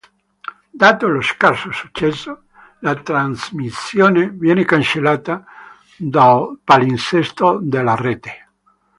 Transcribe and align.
Dato 0.81 1.07
lo 1.07 1.21
scarso 1.21 1.71
successo, 1.71 2.45
la 2.79 2.95
trasmissione 2.95 4.31
viene 4.31 4.65
cancellata 4.65 5.45
dal 5.95 6.57
palinsesto 6.63 7.59
della 7.61 7.93
rete. 7.93 8.47